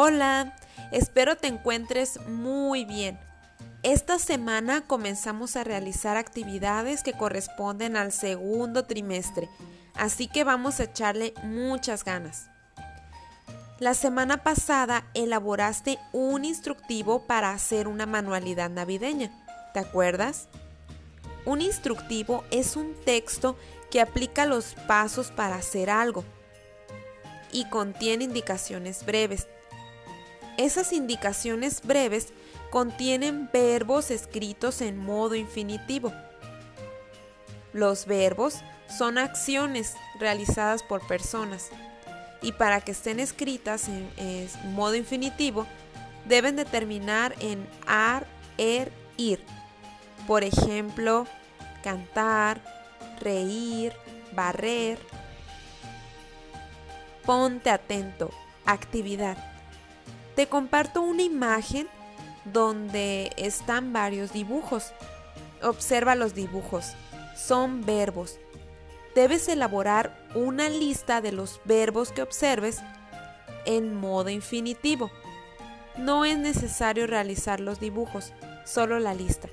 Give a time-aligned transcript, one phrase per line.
[0.00, 0.54] Hola,
[0.92, 3.18] espero te encuentres muy bien.
[3.82, 9.48] Esta semana comenzamos a realizar actividades que corresponden al segundo trimestre,
[9.96, 12.48] así que vamos a echarle muchas ganas.
[13.80, 19.32] La semana pasada elaboraste un instructivo para hacer una manualidad navideña,
[19.74, 20.46] ¿te acuerdas?
[21.44, 23.56] Un instructivo es un texto
[23.90, 26.22] que aplica los pasos para hacer algo
[27.50, 29.48] y contiene indicaciones breves.
[30.58, 32.32] Esas indicaciones breves
[32.70, 36.12] contienen verbos escritos en modo infinitivo.
[37.72, 38.56] Los verbos
[38.88, 41.70] son acciones realizadas por personas
[42.42, 45.64] y para que estén escritas en, modo infinitivo
[46.24, 49.40] deben de terminar en ar, er, ir.
[50.26, 51.28] Por ejemplo,
[51.84, 52.60] cantar,
[53.20, 53.92] reír,
[54.32, 54.98] barrer.
[57.24, 58.30] Ponte atento.
[58.66, 59.57] Actividad.
[60.38, 61.88] Te comparto una imagen
[62.44, 64.92] donde están varios dibujos.
[65.64, 66.92] Observa los dibujos.
[67.34, 68.38] Son verbos.
[69.16, 72.78] Debes elaborar una lista de los verbos que observes
[73.64, 75.10] en modo infinitivo.
[75.96, 78.32] No es necesario realizar los dibujos,
[78.64, 79.48] solo la lista.